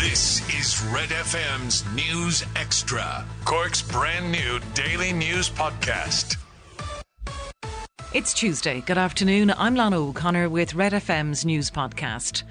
[0.00, 6.38] This is Red FM's News Extra, Cork's brand new daily news podcast.
[8.14, 8.80] It's Tuesday.
[8.80, 9.52] Good afternoon.
[9.58, 12.44] I'm Lana O'Connor with Red FM's news podcast.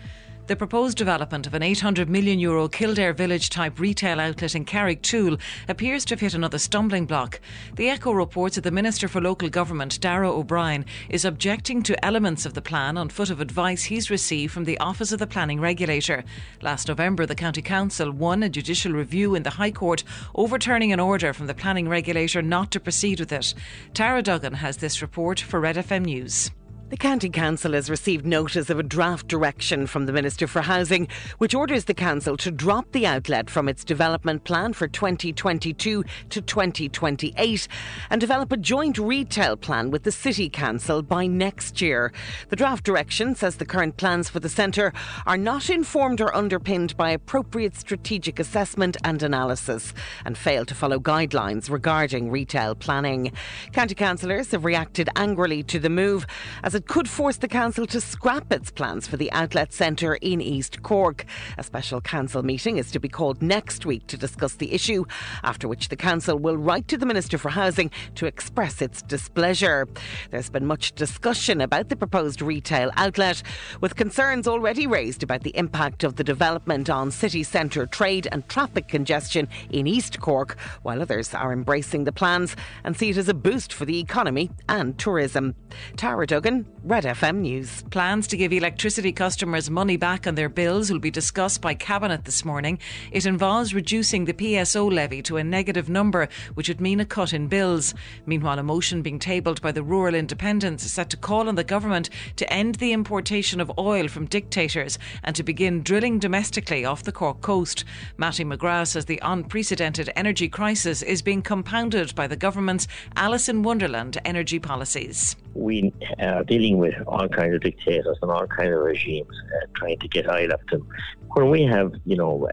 [0.50, 5.40] The proposed development of an 800 million euro Kildare Village type retail outlet in Carrigtwohill
[5.68, 7.40] appears to have hit another stumbling block.
[7.76, 12.48] The Echo reports that the Minister for Local Government, Darragh O'Brien, is objecting to elements
[12.48, 15.60] of the plan on foot of advice he's received from the Office of the Planning
[15.60, 16.24] Regulator.
[16.64, 21.00] Last November, the County Council won a judicial review in the High Court, overturning an
[21.00, 23.54] order from the planning regulator not to proceed with it.
[23.94, 26.50] Tara Duggan has this report for Red FM News.
[26.90, 31.08] The County Council has received notice of a draft direction from the Minister for Housing,
[31.38, 36.42] which orders the Council to drop the outlet from its development plan for 2022 to
[36.42, 37.68] 2028
[38.10, 42.12] and develop a joint retail plan with the City Council by next year.
[42.50, 44.92] The draft direction says the current plans for the centre
[45.28, 49.94] are not informed or underpinned by appropriate strategic assessment and analysis
[50.26, 53.32] and fail to follow guidelines regarding retail planning.
[53.74, 56.26] County councillors have reacted angrily to the move
[56.64, 60.40] as it could force the council to scrap its plans for the outlet centre in
[60.40, 61.26] East Cork.
[61.58, 65.04] A special council meeting is to be called next week to discuss the issue,
[65.44, 69.90] after which the council will write to the Minister for Housing to express its displeasure.
[70.32, 73.44] There's been much discussion about the proposed retail outlet,
[73.82, 78.48] with concerns already raised about the impact of the development on city centre trade and
[78.48, 83.28] traffic congestion in East Cork, while others are embracing the plans and see it as
[83.28, 85.56] a boost for the economy and tourism.
[85.98, 87.84] Tara Duggan, Red FM News.
[87.92, 92.24] Plans to give electricity customers money back on their bills will be discussed by Cabinet
[92.24, 92.80] this morning.
[93.12, 97.34] It involves reducing the PSO levy to a negative number, which would mean a cut
[97.34, 97.94] in bills.
[98.26, 101.66] Meanwhile, a motion being tabled by the Rural Independents is set to call on the
[101.66, 107.04] government to end the importation of oil from dictators and to begin drilling domestically off
[107.04, 107.84] the Cork coast.
[108.18, 113.64] Mattie McGrath says the unprecedented energy crisis is being compounded by the government's Alice in
[113.64, 115.36] Wonderland energy policies.
[115.56, 120.00] We are dealing with all kinds of dictators and all kinds of regimes uh, trying
[120.00, 120.88] to get oil up them.
[121.34, 122.48] When we have, you know,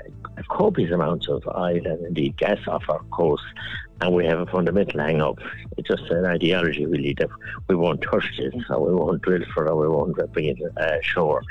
[0.48, 3.44] copious amounts of oil and indeed gas off our coast,
[4.00, 5.38] and we have a fundamental hang up.
[5.76, 7.30] It's just an ideology, really, that
[7.68, 10.58] we won't touch this, or we won't drill for it, or we won't bring it
[10.78, 11.42] uh, ashore.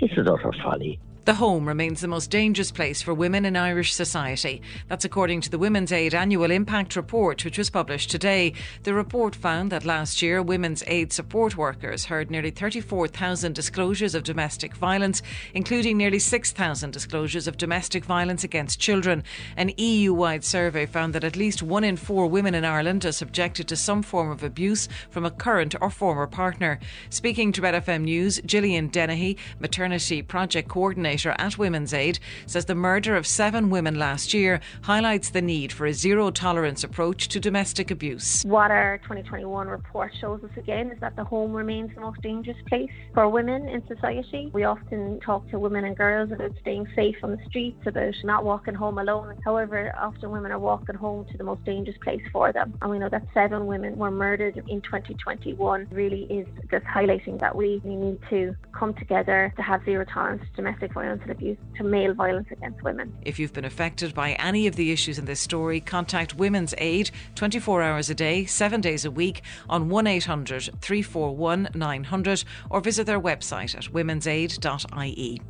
[0.00, 0.98] This is utter folly.
[1.24, 4.60] The home remains the most dangerous place for women in Irish society.
[4.88, 8.54] That's according to the Women's Aid Annual Impact Report, which was published today.
[8.82, 14.24] The report found that last year, Women's Aid support workers heard nearly 34,000 disclosures of
[14.24, 15.22] domestic violence,
[15.54, 19.22] including nearly 6,000 disclosures of domestic violence against children.
[19.56, 23.12] An EU wide survey found that at least one in four women in Ireland are
[23.12, 26.80] subjected to some form of abuse from a current or former partner.
[27.10, 32.64] Speaking to Red FM News, Gillian Dennehy, Maternity Project Coordinator, coordinator at Women's Aid, says
[32.64, 37.28] the murder of seven women last year highlights the need for a zero tolerance approach
[37.28, 38.42] to domestic abuse.
[38.44, 42.56] What our 2021 report shows us again is that the home remains the most dangerous
[42.66, 44.50] place for women in society.
[44.54, 48.44] We often talk to women and girls about staying safe on the streets, about not
[48.44, 49.38] walking home alone.
[49.44, 52.72] However, often women are walking home to the most dangerous place for them.
[52.80, 57.54] And we know that seven women were murdered in 2021 really is just highlighting that
[57.54, 61.58] we need to come together to have zero tolerance to domestic violence violence and abuse
[61.76, 63.12] to male violence against women.
[63.22, 67.10] If you've been affected by any of the issues in this story, contact Women's Aid
[67.34, 73.20] 24 hours a day, 7 days a week on 1800 341 900 or visit their
[73.20, 75.40] website at womensaid.ie.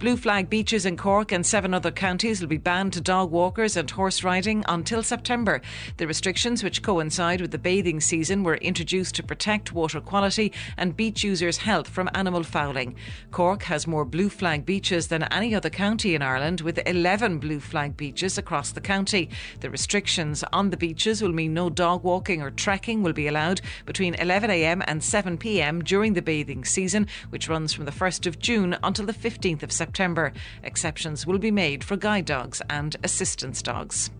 [0.00, 3.76] Blue flag beaches in Cork and seven other counties will be banned to dog walkers
[3.76, 5.62] and horse riding until September.
[5.98, 10.96] The restrictions, which coincide with the bathing season, were introduced to protect water quality and
[10.96, 12.96] beach users' health from animal fouling.
[13.30, 17.60] Cork has more blue flag beaches than any other county in Ireland, with 11 blue
[17.60, 19.30] flag beaches across the county.
[19.60, 23.60] The restrictions on the beaches will mean no dog walking or trekking will be allowed
[23.86, 28.76] between 11am and 7pm during the bathing season, which runs from the 1st of June
[28.82, 29.83] until the 15th of September.
[29.84, 30.32] September.
[30.62, 34.10] Exceptions will be made for guide dogs and assistance dogs.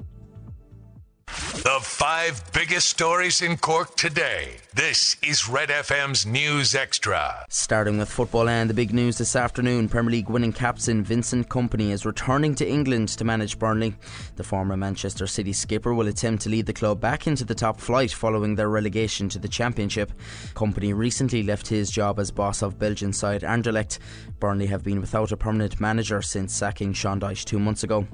[1.26, 4.56] The five biggest stories in Cork today.
[4.74, 7.46] This is Red FM's News Extra.
[7.48, 11.90] Starting with football and the big news this afternoon Premier League winning captain Vincent Kompany
[11.90, 13.94] is returning to England to manage Burnley.
[14.36, 17.80] The former Manchester City skipper will attempt to lead the club back into the top
[17.80, 20.12] flight following their relegation to the Championship.
[20.54, 23.98] Kompany recently left his job as boss of Belgian side Anderlecht.
[24.40, 28.06] Burnley have been without a permanent manager since sacking Sean Dyche two months ago.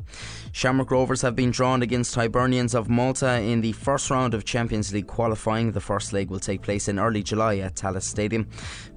[0.52, 4.92] Shamrock Rovers have been drawn against Hibernians of Malta in the first round of Champions
[4.92, 5.72] League qualifying.
[5.72, 8.46] The first leg will take place in early July at Tallaght Stadium.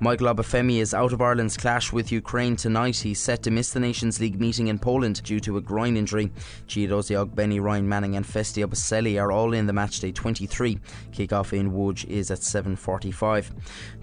[0.01, 2.97] Michael Obafemi is out of Ireland's clash with Ukraine tonight.
[2.97, 6.33] He's set to miss the Nations League meeting in Poland due to a groin injury.
[6.67, 10.77] Gio Benny, Ryan Manning and Festy Ebosele are all in the matchday 23.
[11.13, 13.51] Kick-off in Łódź is at 7.45.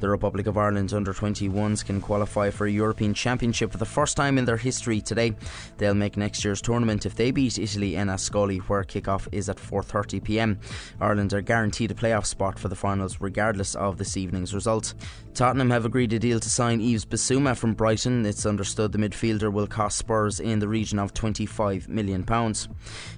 [0.01, 4.39] The Republic of Ireland under-21s can qualify for a European Championship for the first time
[4.39, 5.37] in their history today.
[5.77, 9.59] They'll make next year's tournament if they beat Italy in Ascoli, where kick-off is at
[9.59, 9.90] 4:30
[10.25, 10.59] p.m.
[11.01, 14.95] Ireland are guaranteed a playoff spot for the finals, regardless of this evening's result.
[15.35, 18.27] Tottenham have agreed a deal to sign Yves Bissouma from Brighton.
[18.27, 22.69] It's understood the midfielder will cost Spurs in the region of 25 million pounds.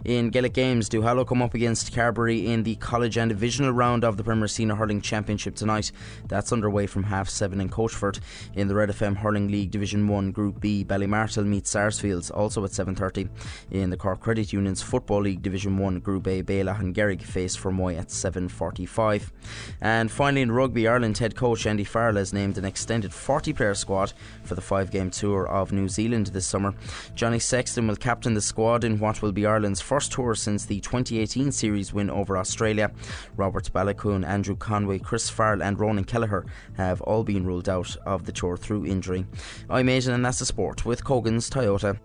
[0.04, 4.16] In Gaelic games, Duhallow come up against Carbery in the college and divisional round of
[4.16, 5.90] the Premier Senior Hurling Championship tonight.
[6.28, 8.20] That's underway from half seven in Coachford.
[8.54, 12.70] In the Red FM Hurling League Division One Group B, Ballymartle meets Sarsfields, also at
[12.72, 13.28] 7:30.
[13.70, 17.56] In the Cork Credit Union's Football League Division One Group A, Bailagh and Gerrig face
[17.56, 19.32] Fermoy at 7:45.
[19.80, 23.74] And finally in rugby, Ireland head coach Andy Farrell has named an extended 40 player
[23.74, 24.12] squad
[24.44, 26.74] for the five game tour of New Zealand this summer.
[27.14, 30.80] Johnny Sexton will captain the squad in what will be Ireland's first tour since the
[30.80, 32.90] 2018 series win over Australia.
[33.36, 38.24] Robert Baloucoune, Andrew Conway, Chris Farrell, and Ronan Kelleher have all been ruled out of
[38.24, 39.26] the tour through injury.
[39.68, 41.98] I'm Aidan, and that's the sport with Cogan's Toyota.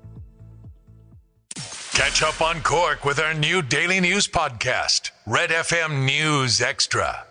[1.98, 7.26] Catch up on Cork with our new daily news podcast, Red FM News Extra.